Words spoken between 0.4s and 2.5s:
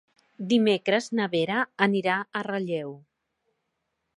Dimecres na Vera anirà a